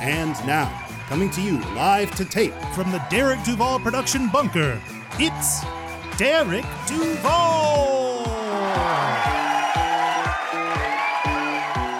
[0.00, 4.80] And now, coming to you live to tape From the Derek Duvall production bunker,
[5.18, 5.60] it's
[6.16, 8.24] Derek Duvall!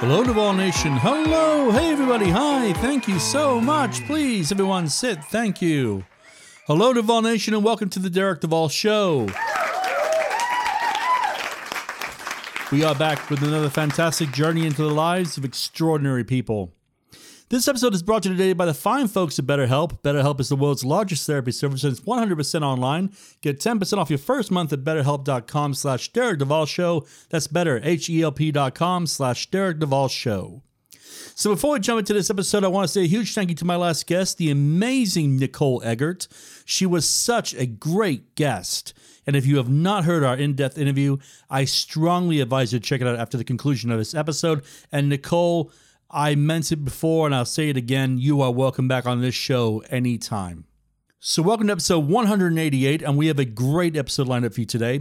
[0.00, 0.92] Hello, Duvall Nation.
[0.92, 1.70] Hello.
[1.70, 2.30] Hey, everybody.
[2.30, 2.72] Hi.
[2.72, 4.02] Thank you so much.
[4.06, 5.22] Please, everyone, sit.
[5.24, 6.06] Thank you.
[6.66, 9.28] Hello, Duvall Nation, and welcome to the Derek Duvall Show.
[12.72, 16.72] We are back with another fantastic journey into the lives of extraordinary people.
[17.50, 20.02] This episode is brought to you today by the fine folks at BetterHelp.
[20.02, 23.12] BetterHelp is the world's largest therapy service and it's 100% online.
[23.40, 27.04] Get 10% off your first month at betterhelp.com slash Derek Duvall Show.
[27.28, 28.52] That's better, H-E-L-P
[29.06, 30.62] slash Derek Duvall Show.
[31.34, 33.56] So before we jump into this episode, I want to say a huge thank you
[33.56, 36.28] to my last guest, the amazing Nicole Eggert.
[36.64, 38.94] She was such a great guest.
[39.26, 41.16] And if you have not heard our in depth interview,
[41.50, 44.62] I strongly advise you to check it out after the conclusion of this episode.
[44.92, 45.72] And Nicole,
[46.12, 48.18] I meant it before and I'll say it again.
[48.18, 50.64] You are welcome back on this show anytime.
[51.22, 54.66] So, welcome to episode 188, and we have a great episode lined up for you
[54.66, 55.00] today.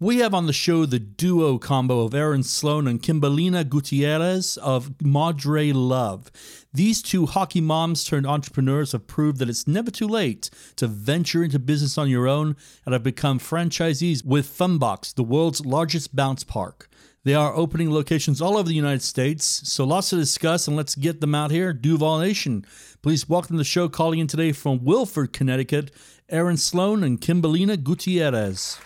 [0.00, 5.00] We have on the show the duo combo of Erin Sloan and Kimberlina Gutierrez of
[5.00, 6.30] Madre Love.
[6.74, 11.44] These two hockey moms turned entrepreneurs have proved that it's never too late to venture
[11.44, 16.42] into business on your own and have become franchisees with Funbox, the world's largest bounce
[16.42, 16.90] park.
[17.22, 20.94] They are opening locations all over the United States, so lots to discuss, and let's
[20.94, 21.74] get them out here.
[21.74, 22.64] Duvall Nation,
[23.02, 25.90] please welcome the show calling in today from Milford, Connecticut,
[26.30, 28.78] Erin Sloan and Kimberlina Gutierrez.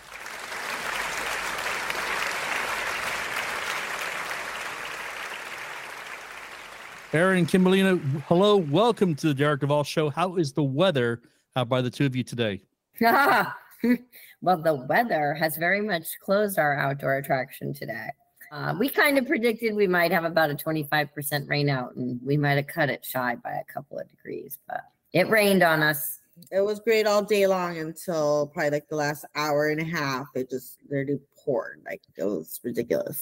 [7.13, 10.09] Erin and Kimberlina, hello, welcome to the Derek Duvall Show.
[10.09, 11.21] How is the weather
[11.55, 12.63] out by the two of you today?
[12.99, 18.09] well, the weather has very much closed our outdoor attraction today.
[18.55, 22.37] Uh, we kind of predicted we might have about a 25% rain out and we
[22.37, 24.79] might have cut it shy by a couple of degrees, but
[25.11, 26.21] it rained on us.
[26.53, 30.27] It was great all day long until probably like the last hour and a half.
[30.35, 31.81] It just literally poured.
[31.85, 33.21] Like it was ridiculous.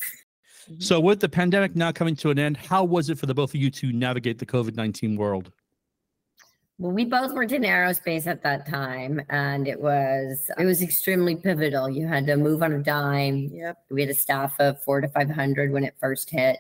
[0.77, 3.49] So, with the pandemic now coming to an end, how was it for the both
[3.49, 5.51] of you to navigate the COVID 19 world?
[6.79, 11.35] Well, we both worked in aerospace at that time, and it was it was extremely
[11.35, 11.89] pivotal.
[11.89, 13.49] You had to move on a dime.
[13.53, 13.77] Yep.
[13.91, 16.57] We had a staff of four to five hundred when it first hit,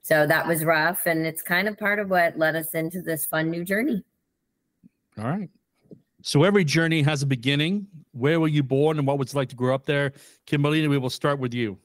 [0.00, 3.26] so that was rough, and it's kind of part of what led us into this
[3.26, 4.02] fun new journey.
[5.18, 5.50] All right.
[6.22, 7.86] So, every journey has a beginning.
[8.12, 10.12] Where were you born and what was it like to grow up there?
[10.46, 11.78] Kimberlina, we will start with you.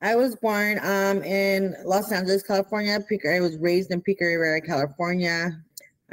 [0.00, 2.98] I was born um in Los Angeles, California.
[3.08, 5.62] Pico, I was raised in Pico Rivera, California.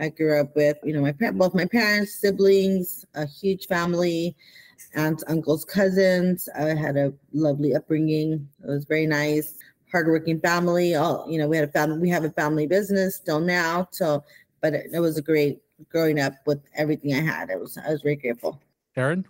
[0.02, 4.36] I grew up with, you know, my both my parents, siblings, a huge family,
[4.96, 6.50] aunts, uncles, cousins.
[6.58, 8.50] I had a lovely upbringing.
[8.64, 9.60] It was very nice,
[9.92, 10.96] hardworking family.
[10.96, 12.00] All you know, we had a family.
[12.00, 13.88] We have a family business still now.
[13.92, 14.24] So,
[14.60, 17.52] but it, it was a great growing up with everything I had.
[17.52, 18.60] It was I was very grateful.
[18.96, 19.26] Erin?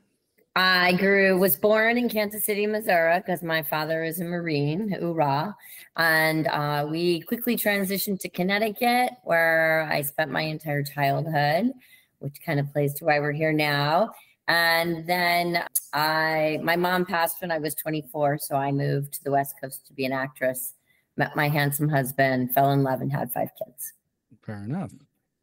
[0.55, 5.55] I grew was born in Kansas City, Missouri, because my father is a Marine, hoorah.
[5.95, 11.71] And uh, we quickly transitioned to Connecticut, where I spent my entire childhood,
[12.19, 14.11] which kind of plays to why we're here now.
[14.49, 15.63] And then
[15.93, 19.87] I, my mom passed when I was 24, so I moved to the West Coast
[19.87, 20.73] to be an actress.
[21.15, 23.93] Met my handsome husband, fell in love, and had five kids.
[24.41, 24.91] Fair enough.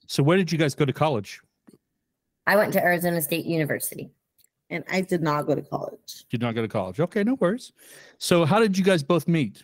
[0.06, 1.40] So, where did you guys go to college?
[2.46, 4.10] I went to Arizona State University.
[4.70, 6.24] And I did not go to college.
[6.30, 7.00] Did not go to college.
[7.00, 7.72] Okay, no worries.
[8.18, 9.62] So, how did you guys both meet?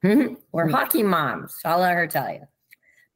[0.52, 1.56] we're hockey moms.
[1.60, 2.42] So I'll let her tell you.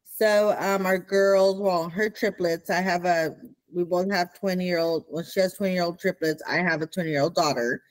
[0.03, 3.35] So um our girls, well, her triplets, I have a
[3.73, 6.43] we both have 20 year old well, she has 20 year old triplets.
[6.47, 7.81] I have a 20 year old daughter.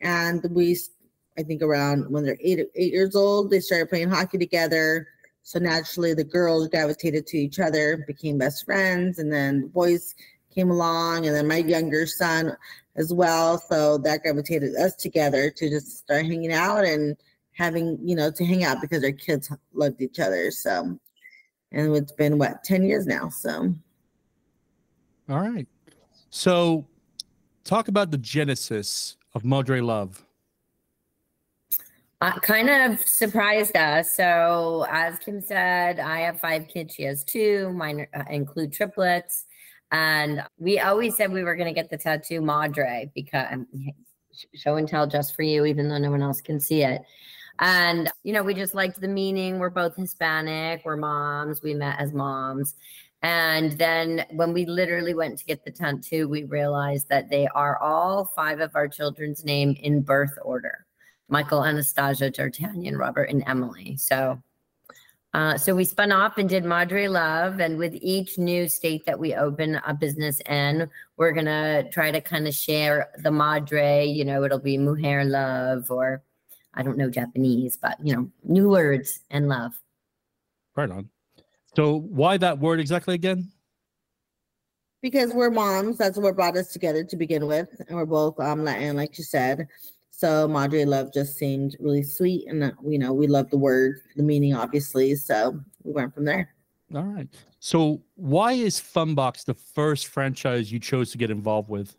[0.00, 0.78] And we
[1.38, 5.06] I think around when they're eight eight years old, they started playing hockey together.
[5.42, 10.14] So naturally the girls gravitated to each other, became best friends, and then the boys
[10.58, 12.56] came along, and then my younger son
[12.96, 13.58] as well.
[13.58, 17.16] So that gravitated us together to just start hanging out and
[17.52, 20.50] having, you know, to hang out because our kids loved each other.
[20.50, 20.98] So
[21.70, 23.74] and it's been what 10 years now so
[25.28, 25.68] All right.
[26.30, 26.86] So,
[27.64, 30.24] talk about the genesis of Madre Love.
[32.20, 34.14] uh, kind of surprised us.
[34.14, 36.94] So, as Kim said, I have five kids.
[36.94, 37.72] She has two.
[37.72, 39.46] Mine uh, include triplets.
[39.90, 43.46] And we always said we were going to get the tattoo Madre because
[44.54, 47.02] show and tell just for you, even though no one else can see it.
[47.60, 49.58] And, you know, we just liked the meaning.
[49.58, 52.76] We're both Hispanic, we're moms, we met as moms.
[53.22, 57.76] And then when we literally went to get the tattoo, we realized that they are
[57.82, 60.86] all five of our children's name in birth order.
[61.28, 63.96] Michael, Anastasia, D'Artagnan, Robert, and Emily.
[63.96, 64.40] So,
[65.38, 69.20] uh, so we spun off and did Madre Love, and with each new state that
[69.20, 74.04] we open a business in, we're gonna try to kind of share the Madre.
[74.04, 76.24] You know, it'll be Mujer Love, or
[76.74, 79.80] I don't know Japanese, but you know, new words and love.
[80.74, 81.08] Right on.
[81.76, 83.48] So, why that word exactly again?
[85.02, 85.98] Because we're moms.
[85.98, 89.22] That's what brought us together to begin with, and we're both um Latin, like you
[89.22, 89.68] said.
[90.18, 94.00] So Madre Love just seemed really sweet, and uh, you know we love the word,
[94.16, 95.14] the meaning, obviously.
[95.14, 96.56] So we went from there.
[96.92, 97.28] All right.
[97.60, 101.94] So why is Funbox the first franchise you chose to get involved with?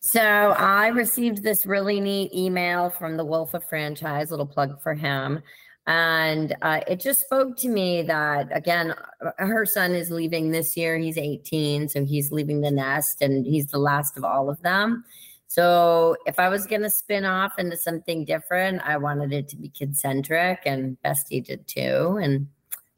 [0.00, 4.94] So I received this really neat email from the Wolf of Franchise, little plug for
[4.94, 5.40] him.
[5.86, 10.76] And uh, it just spoke to me that, again, uh, her son is leaving this
[10.76, 10.98] year.
[10.98, 15.04] He's 18, so he's leaving the nest and he's the last of all of them.
[15.48, 19.56] So if I was going to spin off into something different, I wanted it to
[19.56, 22.18] be kid centric, and Bestie did too.
[22.20, 22.48] And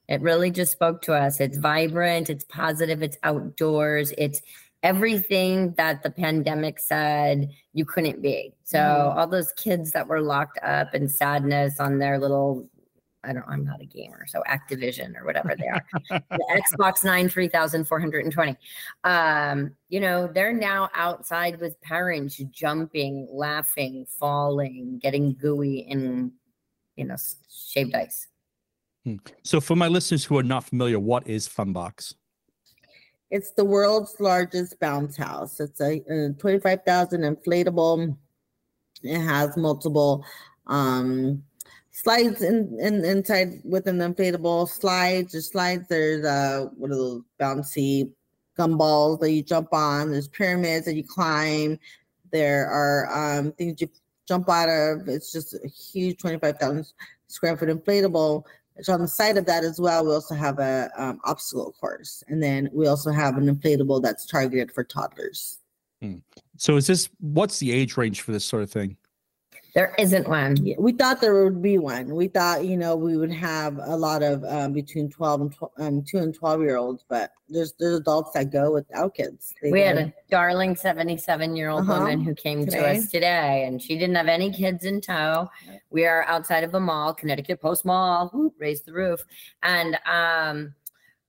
[0.08, 1.40] it really just spoke to us.
[1.40, 4.40] It's vibrant, it's positive, it's outdoors, it's
[4.82, 8.54] everything that the pandemic said you couldn't be.
[8.64, 9.18] So mm-hmm.
[9.18, 12.68] all those kids that were locked up in sadness on their little
[13.24, 15.84] I don't I'm not a gamer, so Activision or whatever they are.
[16.30, 18.56] the Xbox 9 3420.
[19.04, 26.32] Um, you know, they're now outside with parents jumping, laughing, falling, getting gooey in
[26.98, 27.16] you know,
[27.48, 28.26] shaved ice.
[29.04, 29.16] Hmm.
[29.44, 32.14] So for my listeners who are not familiar, what is Funbox?
[33.30, 35.60] It's the world's largest bounce house.
[35.60, 38.16] It's a, a 25,000 inflatable.
[39.02, 40.24] It has multiple
[40.66, 41.42] um
[42.02, 45.32] slides in, in inside within the inflatable slides.
[45.32, 45.88] There's slides.
[45.88, 48.10] There's uh what are those bouncy
[48.58, 50.10] gumballs that you jump on.
[50.10, 51.78] There's pyramids that you climb.
[52.30, 53.88] There are um things you
[54.28, 55.08] jump out of.
[55.08, 56.86] It's just a huge 25,000
[57.26, 58.44] square foot inflatable.
[58.80, 62.22] So on the side of that as well, we also have a um, obstacle course,
[62.28, 65.58] and then we also have an inflatable that's targeted for toddlers.
[66.00, 66.18] Hmm.
[66.58, 68.96] So is this what's the age range for this sort of thing?
[69.78, 70.56] There isn't one.
[70.76, 72.12] We thought there would be one.
[72.12, 75.72] We thought, you know, we would have a lot of um, between 12 and 12,
[75.78, 79.54] um, 2 and 12 year olds, but there's there's adults that go without kids.
[79.62, 79.86] They we go.
[79.86, 82.00] had a darling 77 year old uh-huh.
[82.00, 82.80] woman who came today.
[82.80, 85.48] to us today and she didn't have any kids in tow.
[85.90, 89.24] We are outside of a mall, Connecticut Post Mall, raise the roof.
[89.62, 90.74] And um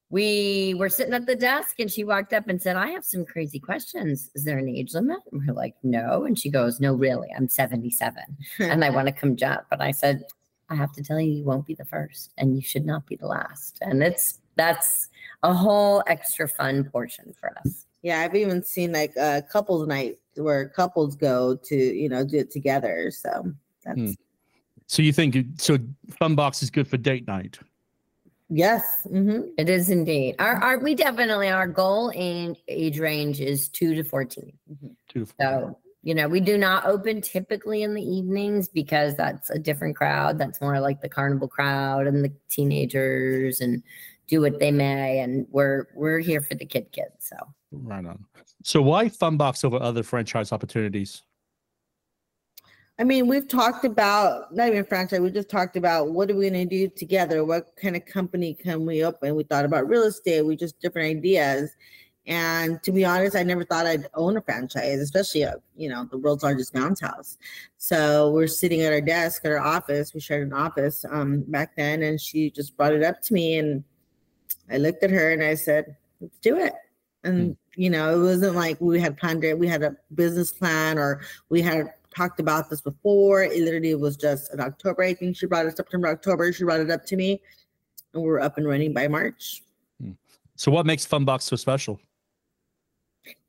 [0.09, 3.25] we were sitting at the desk and she walked up and said, I have some
[3.25, 4.31] crazy questions.
[4.33, 5.19] Is there an age limit?
[5.31, 6.25] And we're like, no.
[6.25, 8.23] And she goes, No, really, I'm 77
[8.59, 9.65] and I want to come jump.
[9.69, 10.23] But I said,
[10.69, 13.15] I have to tell you, you won't be the first and you should not be
[13.15, 13.77] the last.
[13.81, 15.09] And it's that's
[15.43, 17.85] a whole extra fun portion for us.
[18.01, 22.37] Yeah, I've even seen like a couples night where couples go to, you know, do
[22.37, 23.11] it together.
[23.11, 23.51] So
[23.85, 24.11] that's hmm.
[24.87, 25.77] so you think so
[26.19, 27.59] Funbox is good for date night?
[28.49, 29.41] Yes, mm-hmm.
[29.57, 30.35] it is indeed.
[30.39, 34.87] Our, our we definitely our goal and age range is two to 14 mm-hmm.
[35.07, 35.35] Two to 14.
[35.39, 39.95] So you know we do not open typically in the evenings because that's a different
[39.95, 40.39] crowd.
[40.39, 43.83] That's more like the carnival crowd and the teenagers and
[44.27, 45.19] do what they may.
[45.19, 47.13] And we're we're here for the kid kids.
[47.19, 47.35] So
[47.71, 48.25] right on.
[48.63, 51.21] So why Funbox over other franchise opportunities?
[52.99, 55.21] I mean, we've talked about not even franchise.
[55.21, 57.45] We just talked about what are we going to do together?
[57.45, 59.35] What kind of company can we open?
[59.35, 60.41] We thought about real estate.
[60.41, 61.71] We just different ideas.
[62.27, 66.07] And to be honest, I never thought I'd own a franchise, especially a, you know
[66.11, 67.37] the world's largest bounce house.
[67.77, 70.13] So we're sitting at our desk at our office.
[70.13, 73.57] We shared an office um, back then, and she just brought it up to me,
[73.57, 73.83] and
[74.69, 76.73] I looked at her and I said, "Let's do it."
[77.23, 77.57] And mm.
[77.75, 79.57] you know, it wasn't like we had planned it.
[79.57, 83.43] We had a business plan, or we had talked about this before.
[83.43, 85.03] It literally was just in October.
[85.03, 86.51] I think she brought it September, October.
[86.53, 87.41] She brought it up to me,
[88.13, 89.63] and we're up and running by March.
[90.01, 90.11] Hmm.
[90.55, 91.99] So, what makes Funbox so special?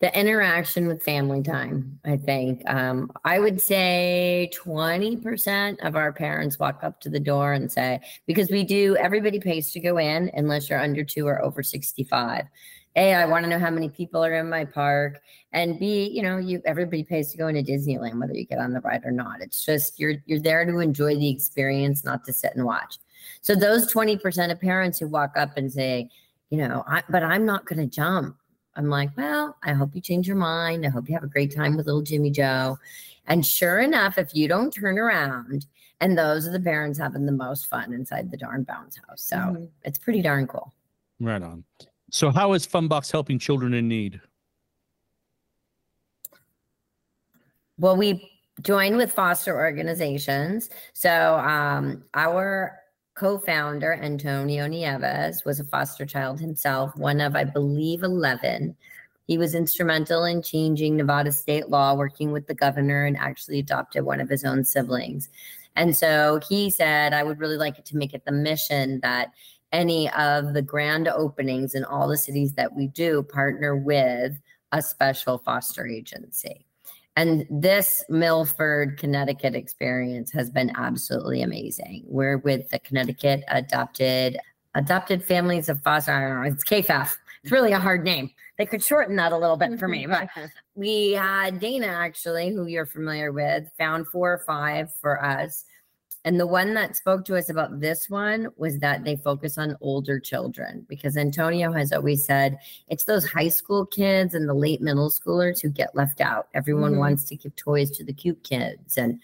[0.00, 6.59] the interaction with family time i think um, i would say 20% of our parents
[6.59, 10.31] walk up to the door and say because we do everybody pays to go in
[10.35, 12.45] unless you're under two or over 65
[13.00, 15.21] a i want to know how many people are in my park
[15.52, 18.73] and b you know you everybody pays to go into disneyland whether you get on
[18.73, 22.33] the ride or not it's just you're you're there to enjoy the experience not to
[22.33, 22.99] sit and watch
[23.42, 26.09] so those 20% of parents who walk up and say
[26.50, 28.37] you know I, but i'm not going to jump
[28.76, 30.87] I'm like, well, I hope you change your mind.
[30.87, 32.78] I hope you have a great time with little Jimmy Joe.
[33.26, 35.66] And sure enough, if you don't turn around,
[36.00, 39.23] and those are the parents having the most fun inside the darn bounce house.
[39.23, 39.64] So mm-hmm.
[39.85, 40.73] it's pretty darn cool.
[41.21, 41.64] Right on.
[42.11, 44.21] So, how is Funbox helping children in need?
[47.79, 48.31] Well, we
[48.62, 50.71] join with foster organizations.
[50.93, 52.76] So, um, our
[53.14, 58.76] co-founder Antonio Nieves was a foster child himself, one of I believe 11.
[59.26, 64.05] He was instrumental in changing Nevada state law, working with the governor, and actually adopted
[64.05, 65.29] one of his own siblings.
[65.76, 69.29] And so he said, I would really like it to make it the mission that
[69.73, 74.39] any of the grand openings in all the cities that we do partner with
[74.73, 76.67] a special foster agency.
[77.17, 82.05] And this Milford, Connecticut experience has been absolutely amazing.
[82.07, 84.39] We're with the Connecticut Adopted
[84.75, 86.12] Adopted Families of Foster.
[86.12, 86.50] I don't know.
[86.50, 87.17] It's KFAF.
[87.43, 88.31] It's really a hard name.
[88.57, 90.27] They could shorten that a little bit for me, mm-hmm.
[90.37, 95.65] but we had Dana actually, who you're familiar with, found four or five for us
[96.25, 99.77] and the one that spoke to us about this one was that they focus on
[99.81, 102.59] older children because Antonio has always said
[102.89, 106.49] it's those high school kids and the late middle schoolers who get left out.
[106.53, 107.00] Everyone mm-hmm.
[107.00, 108.99] wants to give toys to the cute kids.
[108.99, 109.19] And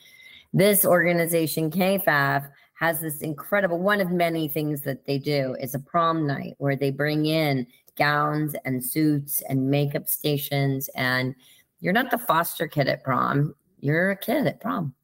[0.54, 5.78] this organization, KFAF, has this incredible one of many things that they do is a
[5.78, 10.88] prom night where they bring in gowns and suits and makeup stations.
[10.94, 11.34] And
[11.80, 14.94] you're not the foster kid at prom, you're a kid at prom.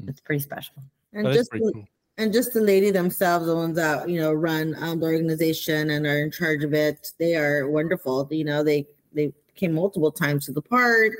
[0.00, 0.08] Hmm.
[0.08, 0.82] It's pretty special
[1.12, 1.88] and just the, cool.
[2.18, 6.06] and just the lady themselves, the ones that you know run um, the organization and
[6.06, 8.26] are in charge of it, they are wonderful.
[8.30, 11.12] You know, they they came multiple times to the park.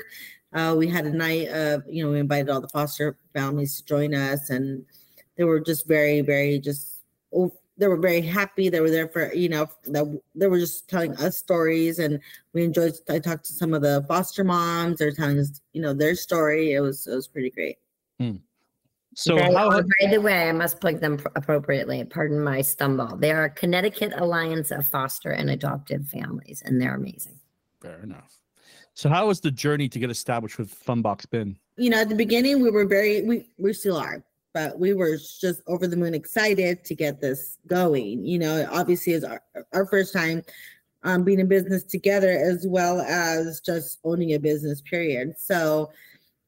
[0.53, 3.85] Uh, we had a night of you know we invited all the foster families to
[3.85, 4.85] join us, and
[5.37, 7.01] they were just very very just.
[7.35, 8.69] Oh, they were very happy.
[8.69, 12.19] They were there for, you know, that they were just telling us stories and
[12.53, 14.99] we enjoyed I talked to some of the foster moms.
[14.99, 16.73] They're telling us, you know, their story.
[16.73, 17.77] It was it was pretty great.
[18.19, 18.35] Hmm.
[19.15, 22.03] So, they, how, by the way, I must plug them appropriately.
[22.03, 23.15] Pardon my stumble.
[23.17, 27.39] They are a Connecticut Alliance of Foster and Adoptive Families, and they're amazing.
[27.81, 28.39] Fair enough.
[28.95, 31.57] So, how was the journey to get established with Funbox been?
[31.77, 35.17] You know, at the beginning, we were very, we, we still are, but we were
[35.17, 38.25] just over the moon excited to get this going.
[38.25, 39.41] You know, obviously, it's our,
[39.73, 40.43] our first time
[41.03, 45.35] um, being in business together as well as just owning a business, period.
[45.37, 45.91] So,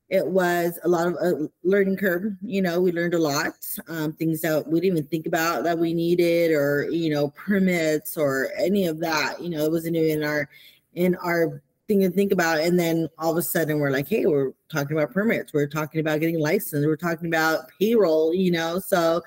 [0.10, 3.54] it was a lot of a learning curve you know we learned a lot
[3.88, 8.18] um, things that we didn't even think about that we needed or you know permits
[8.18, 10.48] or any of that you know it wasn't even in our
[10.94, 12.60] in our thing to think about.
[12.60, 16.02] And then all of a sudden we're like hey we're talking about permits we're talking
[16.02, 18.80] about getting licensed we're talking about payroll you know?
[18.80, 19.22] So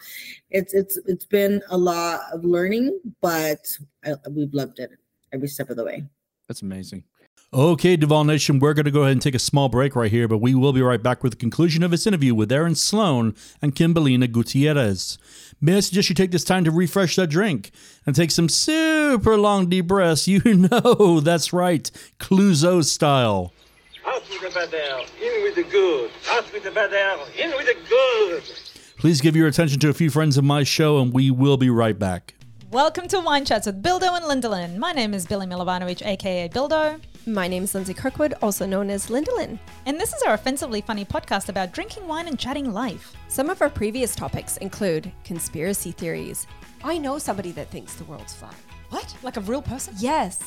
[0.50, 4.90] it's it's it's been a lot of learning but I, we've loved it
[5.32, 6.04] every step of the way.
[6.48, 7.04] That's amazing
[7.50, 10.28] Okay, Duvall Nation, we're going to go ahead and take a small break right here,
[10.28, 13.34] but we will be right back with the conclusion of this interview with Erin Sloan
[13.62, 15.16] and Kimberlina Gutierrez.
[15.58, 17.70] May I suggest you take this time to refresh that drink
[18.04, 20.28] and take some super long deep breaths?
[20.28, 23.54] You know, that's right, Clouseau style.
[24.06, 26.10] Out with the bad air, in with the good.
[26.30, 28.42] Out with the bad air, in with the good.
[28.98, 31.70] Please give your attention to a few friends of my show, and we will be
[31.70, 32.34] right back.
[32.70, 34.76] Welcome to Wine Chats with Bildo and Lindelin.
[34.76, 37.00] My name is Billy Milovanovic, aka Bildo.
[37.26, 39.58] My name is Lindsay Kirkwood, also known as Lindalin.
[39.86, 43.14] And this is our offensively funny podcast about drinking wine and chatting life.
[43.28, 46.46] Some of our previous topics include conspiracy theories.
[46.84, 48.54] I know somebody that thinks the world's flat.
[48.90, 49.16] What?
[49.22, 49.94] Like a real person?
[49.96, 50.38] Yes.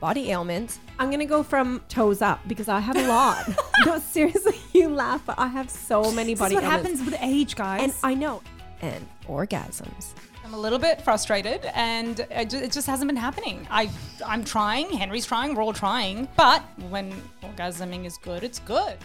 [0.00, 0.80] Body ailments.
[0.98, 3.48] I'm going to go from toes up because I have a lot.
[3.86, 7.00] no, seriously, you laugh, but I have so many body this is what ailments.
[7.00, 7.82] happens with age, guys.
[7.82, 8.42] And I know.
[8.82, 10.14] And orgasms.
[10.50, 13.68] I'm a little bit frustrated, and it just hasn't been happening.
[13.70, 13.88] I,
[14.26, 14.90] I'm trying.
[14.90, 15.54] Henry's trying.
[15.54, 16.26] We're all trying.
[16.36, 17.12] But when
[17.44, 18.96] orgasming is good, it's good.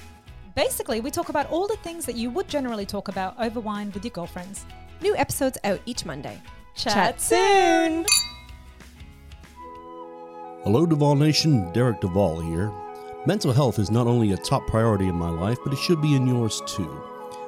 [0.56, 3.92] Basically, we talk about all the things that you would generally talk about over wine
[3.92, 4.66] with your girlfriends.
[5.04, 6.42] New episodes out each Monday.
[6.74, 8.08] Chat, Chat soon.
[10.64, 11.72] Hello, Duvall Nation.
[11.74, 12.74] Derek Duvall here.
[13.28, 16.16] Mental health is not only a top priority in my life, but it should be
[16.16, 17.04] in yours too.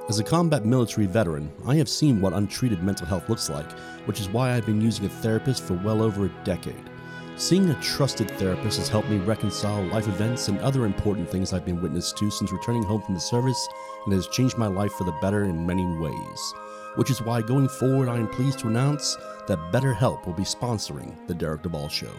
[0.10, 3.70] As a combat military veteran, I have seen what untreated mental health looks like,
[4.06, 6.90] which is why I've been using a therapist for well over a decade.
[7.36, 11.66] Seeing a trusted therapist has helped me reconcile life events and other important things I've
[11.66, 13.68] been witness to since returning home from the service
[14.06, 16.54] and has changed my life for the better in many ways.
[16.96, 19.18] Which is why going forward, I am pleased to announce
[19.50, 22.14] that BetterHelp will be sponsoring The Derek Duvall Show.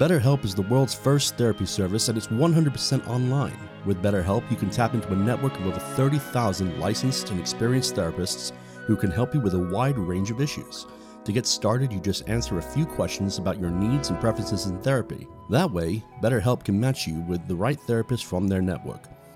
[0.00, 3.68] BetterHelp is the world's first therapy service and it's 100% online.
[3.84, 8.52] With BetterHelp, you can tap into a network of over 30,000 licensed and experienced therapists
[8.86, 10.86] who can help you with a wide range of issues.
[11.26, 14.80] To get started, you just answer a few questions about your needs and preferences in
[14.80, 15.28] therapy.
[15.50, 19.04] That way, BetterHelp can match you with the right therapist from their network.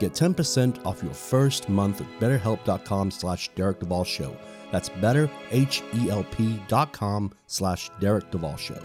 [0.00, 4.34] Get 10% off your first month at betterhelp.com slash Derek Duvall Show.
[4.72, 8.82] That's betterhelp.com slash Derek Duvall Show.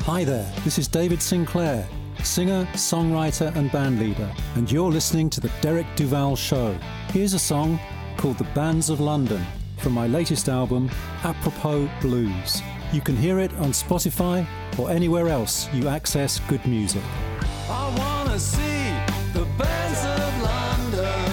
[0.00, 1.88] Hi there, this is David Sinclair,
[2.22, 6.76] singer, songwriter, and bandleader, and you're listening to The Derek Duvall Show.
[7.08, 7.80] Here's a song
[8.18, 9.42] called The Bands of London
[9.78, 10.90] from my latest album,
[11.22, 12.60] Apropos Blues.
[12.92, 14.46] You can hear it on Spotify
[14.78, 17.02] or anywhere else you access good music.
[17.66, 18.92] I wanna see
[19.32, 21.30] the bands of London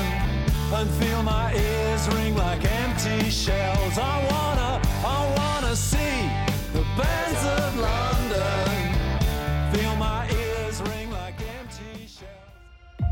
[0.74, 3.98] and feel my ears ring like empty shells.
[3.98, 6.30] I wanna, I wanna see
[6.72, 9.74] the bands of London.
[9.74, 13.04] Feel my ears ring like empty shells.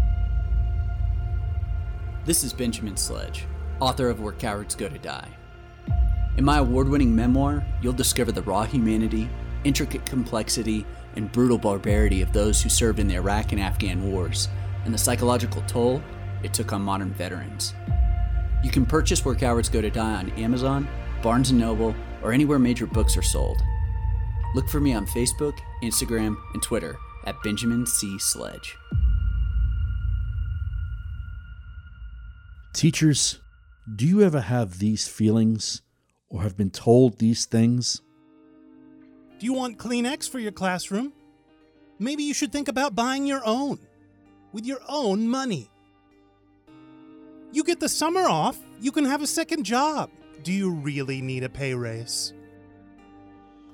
[2.26, 3.48] This is Benjamin Sledge,
[3.82, 5.30] author of Where Cowards Go to Die.
[6.38, 9.30] In my award winning memoir, you'll discover the raw humanity,
[9.66, 10.86] intricate complexity,
[11.16, 14.48] and brutal barbarity of those who served in the Iraq and Afghan wars,
[14.86, 16.01] and the psychological toll
[16.44, 17.74] it took on modern veterans.
[18.63, 20.88] You can purchase Where Cowards Go to Die on Amazon,
[21.22, 23.62] Barnes & Noble, or anywhere major books are sold.
[24.56, 28.18] Look for me on Facebook, Instagram, and Twitter at Benjamin C.
[28.20, 28.75] Sledge.
[32.74, 33.39] Teachers,
[33.96, 35.82] do you ever have these feelings
[36.30, 38.01] or have been told these things?
[39.39, 41.13] Do you want Kleenex for your classroom?
[41.98, 43.80] Maybe you should think about buying your own
[44.52, 45.71] with your own money.
[47.54, 50.10] You get the summer off, you can have a second job.
[50.43, 52.34] Do you really need a pay raise?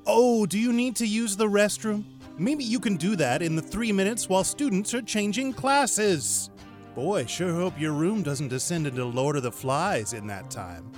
[0.06, 2.04] Oh, do you need to use the restroom?
[2.38, 6.52] Maybe you can do that in the three minutes while students are changing classes.
[6.94, 10.92] Boy, sure hope your room doesn't descend into Lord of the Flies in that time.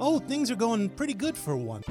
[0.00, 1.82] Oh, things are going pretty good for one.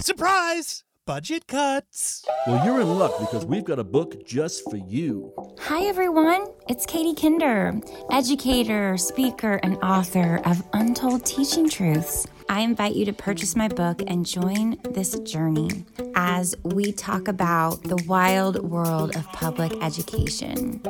[0.00, 0.84] Surprise!
[1.08, 2.22] Budget cuts.
[2.46, 5.32] Well, you're in luck because we've got a book just for you.
[5.58, 6.48] Hi, everyone.
[6.68, 12.26] It's Katie Kinder, educator, speaker, and author of Untold Teaching Truths.
[12.50, 15.84] I invite you to purchase my book and join this journey
[16.14, 20.80] as we talk about the wild world of public education.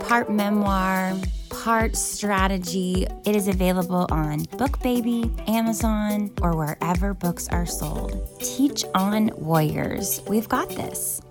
[0.00, 1.14] Part memoir,
[1.48, 3.06] part strategy.
[3.24, 8.28] It is available on BookBaby, Amazon, or wherever books are sold.
[8.40, 10.20] Teach on Warriors.
[10.28, 11.22] We've got this.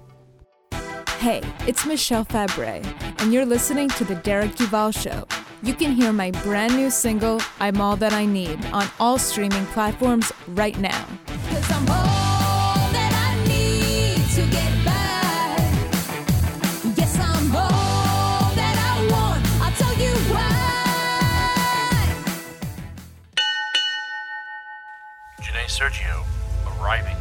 [1.19, 2.81] Hey, it's Michelle Fabre,
[3.19, 5.27] and you're listening to The Derek Duvall Show.
[5.65, 9.65] You can hear my brand new single, I'm All That I Need, on all streaming
[9.73, 11.08] platforms right now.
[25.41, 26.23] Janae Sergio,
[26.80, 27.15] arriving.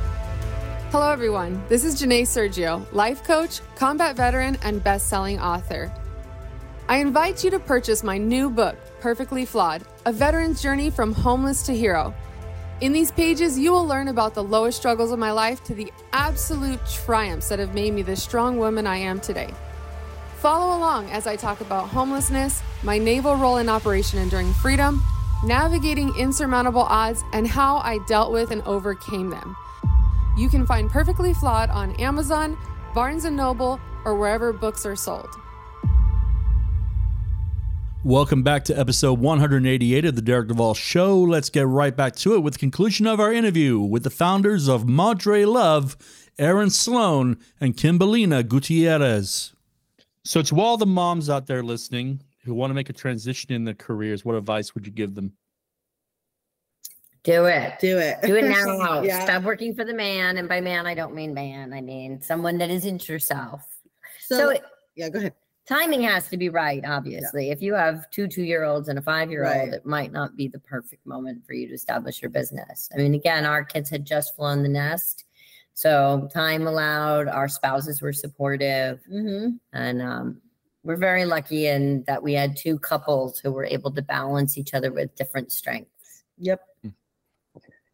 [0.91, 1.65] Hello, everyone.
[1.71, 5.91] This is Janae Sergio, life coach, combat veteran, and best selling author.
[6.87, 11.63] I invite you to purchase my new book, Perfectly Flawed A Veteran's Journey from Homeless
[11.63, 12.15] to Hero.
[12.83, 15.91] In these pages, you will learn about the lowest struggles of my life to the
[16.13, 19.55] absolute triumphs that have made me the strong woman I am today.
[20.41, 25.03] Follow along as I talk about homelessness, my naval role in Operation Enduring Freedom,
[25.43, 29.57] navigating insurmountable odds, and how I dealt with and overcame them.
[30.37, 32.59] You can find Perfectly Flawed on Amazon,
[32.95, 35.35] Barnes & Noble, or wherever books are sold.
[38.05, 41.19] Welcome back to episode 188 of the Derek Duvall Show.
[41.19, 44.69] Let's get right back to it with the conclusion of our interview with the founders
[44.69, 45.97] of Madre Love,
[46.39, 49.55] Erin Sloan and Kimberlina Gutierrez.
[50.23, 53.65] So, to all the moms out there listening who want to make a transition in
[53.65, 55.33] their careers, what advice would you give them?
[57.23, 57.79] Do it.
[57.81, 58.19] Do it.
[58.23, 59.01] Do it now.
[59.03, 59.25] Yeah.
[59.25, 60.37] Stop working for the man.
[60.37, 61.73] And by man, I don't mean man.
[61.73, 63.63] I mean someone that isn't yourself.
[64.21, 64.63] So, So, it,
[64.95, 65.33] yeah, go ahead.
[65.67, 67.51] Timing has to be right, obviously.
[67.51, 69.73] If you have two two year olds and a five year old, Right.
[69.73, 72.89] it might not be the perfect moment for you to establish your business.
[72.95, 75.25] I mean, again, our kids had just flown the nest.
[75.75, 79.01] So time allowed, our spouses were supportive.
[79.13, 79.57] Mm-hmm.
[79.73, 80.41] And um,
[80.85, 84.75] we're very lucky in that we had two couples who were able to balance each
[84.75, 86.23] other with different strengths.
[86.39, 86.61] Yep.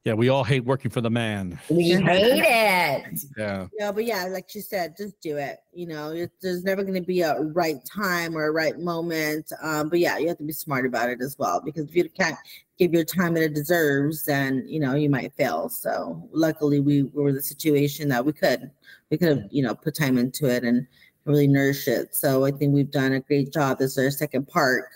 [0.05, 1.61] Yeah, we all hate working for the man.
[1.69, 3.21] We hate it.
[3.37, 3.67] Yeah.
[3.79, 5.59] Yeah, but yeah, like you said, just do it.
[5.75, 9.53] You know, it, there's never going to be a right time or a right moment.
[9.63, 12.09] Um, but yeah, you have to be smart about it as well because if you
[12.09, 12.39] can't
[12.79, 15.69] give your time that it deserves, then you know you might fail.
[15.69, 18.71] So luckily, we were in the situation that we could,
[19.11, 20.87] we could have, you know, put time into it and
[21.27, 22.15] really nourish it.
[22.15, 23.79] So I think we've done a great job.
[23.79, 24.87] This is our second part.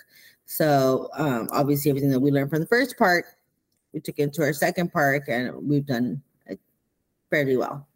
[0.47, 3.25] So um, obviously, everything that we learned from the first part,
[3.95, 6.55] we took into our second park and we've done uh,
[7.31, 7.87] fairly well.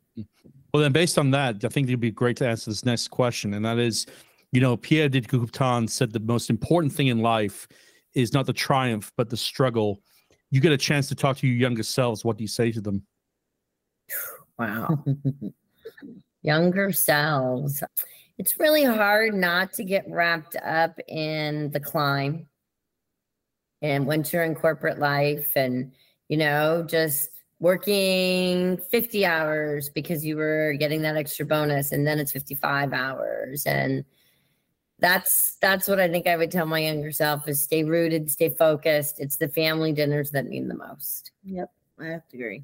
[0.73, 3.55] Well, then, based on that, I think it'd be great to answer this next question,
[3.55, 4.05] and that is,
[4.51, 7.67] you know, Pierre de Coubertin said the most important thing in life
[8.13, 10.01] is not the triumph, but the struggle.
[10.51, 12.23] You get a chance to talk to your younger selves.
[12.23, 13.03] What do you say to them?
[14.57, 15.03] Wow.
[16.41, 17.83] Younger selves.
[18.38, 22.48] It's really hard not to get wrapped up in the climb
[23.81, 25.91] and once you're in corporate life and,
[26.27, 32.19] you know, just working 50 hours because you were getting that extra bonus and then
[32.19, 33.65] it's 55 hours.
[33.65, 34.05] And
[34.99, 38.49] that's that's what I think I would tell my younger self is stay rooted, stay
[38.49, 39.19] focused.
[39.19, 41.31] It's the family dinners that mean the most.
[41.43, 42.63] Yep, I have to agree.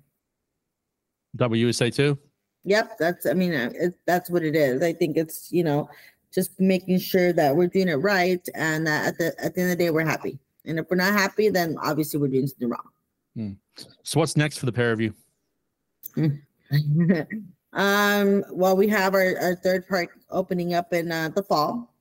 [1.36, 2.18] That what you would say too?
[2.66, 3.26] Yep, that's.
[3.26, 4.82] I mean, uh, it, that's what it is.
[4.82, 5.90] I think it's you know
[6.34, 9.72] just making sure that we're doing it right, and that at the at the end
[9.72, 10.40] of the day we're happy.
[10.68, 12.90] And if we're not happy, then obviously we're doing something wrong.
[13.36, 13.52] Hmm.
[14.04, 15.14] So, what's next for the pair of you?
[17.74, 21.94] um, well, we have our, our third park opening up in uh, the fall,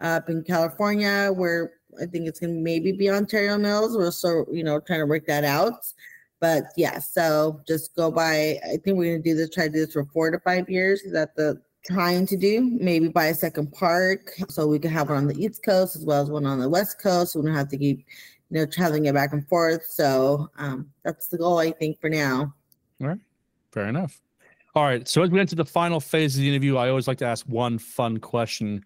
[0.00, 3.96] up in California, where I think it's gonna maybe be Ontario Mills.
[3.96, 5.86] We're still, you know, trying to work that out.
[6.40, 8.58] But yeah, so just go by.
[8.64, 11.02] I think we're gonna do this, try to do this for four to five years.
[11.02, 12.76] Is that the trying to do?
[12.80, 16.04] Maybe buy a second park so we can have one on the East Coast as
[16.04, 17.32] well as one on the West Coast.
[17.32, 18.06] So we don't have to keep,
[18.50, 19.86] you know, traveling it back and forth.
[19.86, 22.54] So um, that's the goal, I think, for now.
[23.00, 23.18] All right.
[23.72, 24.20] Fair enough.
[24.74, 25.06] All right.
[25.08, 27.46] So as we enter the final phase of the interview, I always like to ask
[27.46, 28.84] one fun question.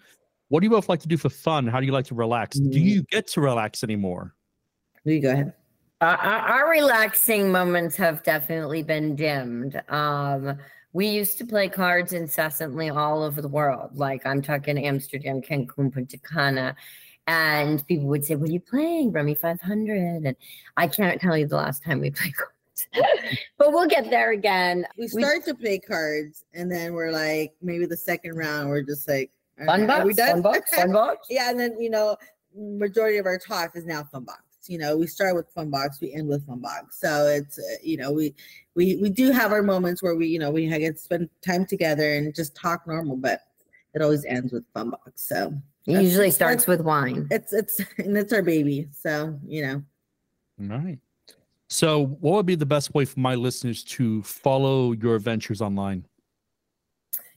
[0.49, 1.67] What do you both like to do for fun?
[1.67, 2.59] How do you like to relax?
[2.59, 4.35] Do you get to relax anymore?
[5.05, 5.53] You go ahead.
[6.01, 9.81] Uh, our, our relaxing moments have definitely been dimmed.
[9.89, 10.59] Um,
[10.95, 13.91] we used to play cards incessantly all over the world.
[13.95, 16.75] Like I'm talking Amsterdam, Cancun, Punta Cana.
[17.27, 19.13] And people would say, What are you playing?
[19.13, 20.25] Rummy 500.
[20.25, 20.37] And
[20.77, 22.87] I can't tell you the last time we played cards,
[23.59, 24.87] but we'll get there again.
[24.97, 29.09] We start to play cards, and then we're like, maybe the second round, we're just
[29.09, 29.31] like,
[29.65, 30.31] Fun "Okay, are we done?
[30.31, 31.27] fun box, fun box.
[31.31, 32.17] yeah, and then you know,
[32.57, 34.43] majority of our talk is now fun box.
[34.69, 36.99] You know, we start with fun box, we end with fun box.
[37.01, 38.35] So it's uh, you know, we
[38.75, 41.67] we we do have our moments where we you know we get to spend time
[41.67, 43.41] together and just talk normal, but
[43.95, 45.13] it always ends with fun box.
[45.17, 45.53] So
[45.87, 47.27] It usually starts with wine.
[47.31, 48.89] It's it's and it's our baby.
[48.93, 49.83] So you know.
[50.61, 50.99] All right.
[51.69, 56.07] So, what would be the best way for my listeners to follow your adventures online?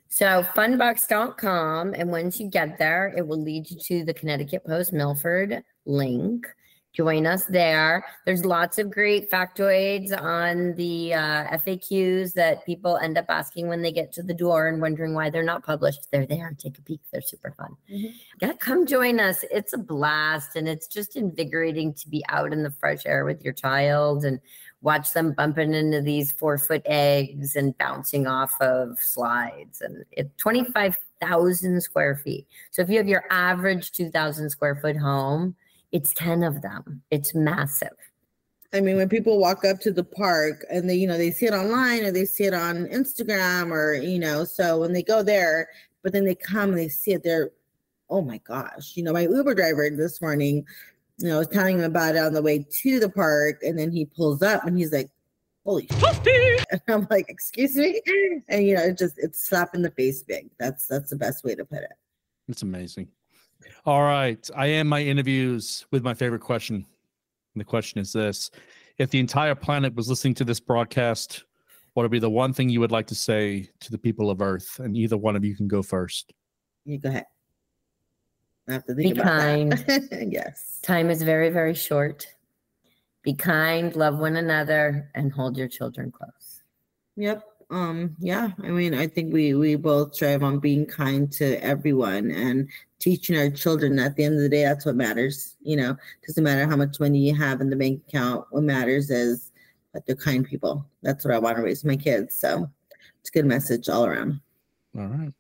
[0.10, 1.94] So funbox.com.
[1.94, 6.48] And once you get there, it will lead you to the Connecticut Post Milford link.
[6.98, 8.04] Join us there.
[8.26, 13.84] There's lots of great factoids on the uh, FAQs that people end up asking when
[13.84, 16.08] they get to the door and wondering why they're not published.
[16.12, 16.56] They're there.
[16.58, 17.02] Take a peek.
[17.12, 17.76] They're super fun.
[18.42, 19.46] Yeah, come join us.
[19.52, 23.44] It's a blast and it's just invigorating to be out in the fresh air with
[23.44, 24.40] your child and
[24.82, 29.82] watch them bumping into these four foot eggs and bouncing off of slides.
[29.82, 32.48] And it's 25,000 square feet.
[32.72, 35.56] So if you have your average 2,000 square foot home,
[35.92, 37.02] it's 10 of them.
[37.12, 37.90] It's massive.
[38.74, 41.46] I mean, when people walk up to the park and they, you know, they see
[41.46, 45.24] it online or they see it on Instagram or, you know, so when they go
[45.24, 45.70] there,
[46.04, 47.52] but then they come and they see it, they're,
[48.10, 50.66] oh my gosh, you know, my Uber driver this morning,
[51.18, 53.78] you know, I was telling him about it on the way to the park, and
[53.80, 55.10] then he pulls up and he's like,
[55.66, 56.66] holy shit.
[56.72, 58.02] And I'm like, excuse me.
[58.50, 60.50] And, you know, it just, it's slap in the face big.
[60.60, 61.92] That's, that's the best way to put it.
[62.48, 63.08] It's amazing.
[63.86, 64.50] All right.
[64.56, 66.76] I end my interviews with my favorite question.
[66.76, 68.52] And the question is this
[68.98, 71.46] If the entire planet was listening to this broadcast,
[71.94, 74.42] what would be the one thing you would like to say to the people of
[74.42, 74.80] Earth?
[74.80, 76.34] And either one of you can go first.
[76.86, 77.26] You go ahead.
[78.70, 79.72] I have to Be think about kind.
[79.72, 80.28] that.
[80.32, 80.80] yes.
[80.82, 82.28] Time is very, very short.
[83.24, 86.64] Be kind, love one another, and hold your children close.
[87.16, 87.44] Yep.
[87.70, 88.52] Um, yeah.
[88.64, 93.38] I mean, I think we we both strive on being kind to everyone and teaching
[93.38, 95.56] our children at the end of the day, that's what matters.
[95.62, 98.46] You know, doesn't matter how much money you have in the bank account.
[98.50, 99.52] What matters is
[99.94, 100.86] that they're kind people.
[101.04, 102.36] That's what I want to raise my kids.
[102.36, 102.70] So
[103.20, 104.40] it's a good message all around.
[104.98, 105.34] All right.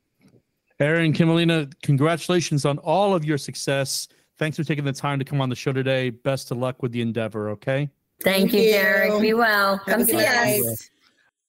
[0.79, 4.07] Erin, Kimberlina, congratulations on all of your success.
[4.37, 6.11] Thanks for taking the time to come on the show today.
[6.11, 7.89] Best of luck with the endeavor, okay?
[8.23, 9.19] Thank, you, Derek.
[9.19, 9.79] Be well.
[9.79, 10.89] Come see us.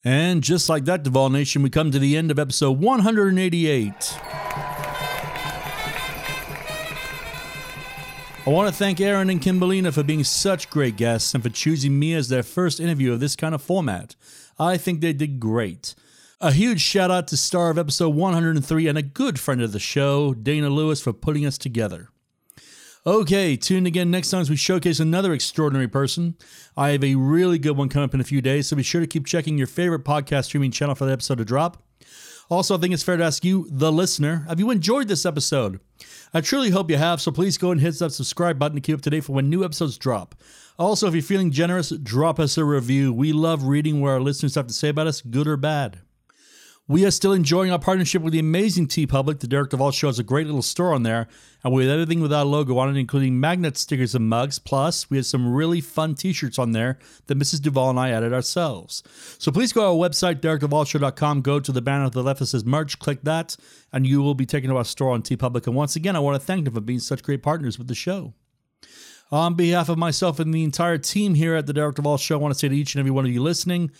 [0.04, 3.92] And just like that, Duvall Nation, we come to the end of episode 188.
[8.46, 11.98] I want to thank Erin and Kimberlina for being such great guests and for choosing
[11.98, 14.14] me as their first interview of this kind of format.
[14.58, 15.94] I think they did great.
[16.40, 19.80] A huge shout out to star of episode 103 and a good friend of the
[19.80, 22.10] show, Dana Lewis, for putting us together.
[23.08, 26.36] Okay, tune again next time as we showcase another extraordinary person.
[26.76, 29.00] I have a really good one coming up in a few days, so be sure
[29.00, 31.82] to keep checking your favorite podcast streaming channel for the episode to drop.
[32.50, 35.80] Also, I think it's fair to ask you, the listener, have you enjoyed this episode?
[36.34, 38.96] I truly hope you have, so please go and hit that subscribe button to keep
[38.96, 40.34] up to date for when new episodes drop.
[40.78, 43.10] Also, if you're feeling generous, drop us a review.
[43.10, 46.00] We love reading what our listeners have to say about us, good or bad.
[46.90, 49.40] We are still enjoying our partnership with the amazing TeePublic.
[49.40, 51.28] The Derek Duvall Show has a great little store on there,
[51.62, 54.58] and with everything with our logo on it, including magnet stickers and mugs.
[54.58, 57.60] Plus, we have some really fun T-shirts on there that Mrs.
[57.60, 59.02] Duvall and I added ourselves.
[59.38, 61.42] So please go to our website, DerekDuvallShow.com.
[61.42, 62.98] Go to the banner to the left that says merch.
[62.98, 63.58] Click that,
[63.92, 65.66] and you will be taken to our store on TeePublic.
[65.66, 67.94] And once again, I want to thank them for being such great partners with the
[67.94, 68.32] show.
[69.30, 72.40] On behalf of myself and the entire team here at the Derek Duvall Show, I
[72.40, 73.90] want to say to each and every one of you listening.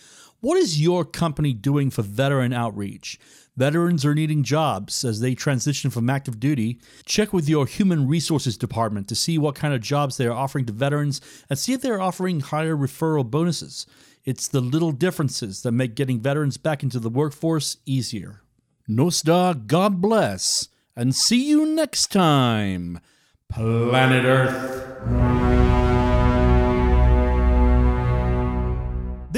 [0.41, 3.19] What is your company doing for veteran outreach?
[3.57, 6.79] Veterans are needing jobs as they transition from active duty.
[7.03, 10.65] Check with your human resources department to see what kind of jobs they are offering
[10.67, 13.85] to veterans and see if they're offering higher referral bonuses.
[14.23, 18.39] It's the little differences that make getting veterans back into the workforce easier.
[18.87, 23.01] Nostar, God bless, and see you next time,
[23.49, 25.68] Planet Earth.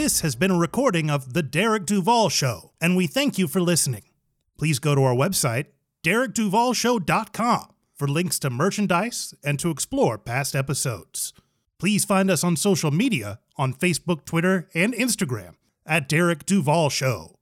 [0.01, 3.61] This has been a recording of The Derek Duvall Show, and we thank you for
[3.61, 4.01] listening.
[4.57, 5.67] Please go to our website,
[6.03, 11.33] derekduvallshow.com, for links to merchandise and to explore past episodes.
[11.77, 15.53] Please find us on social media on Facebook, Twitter, and Instagram
[15.85, 17.37] at Derek Duvall Show.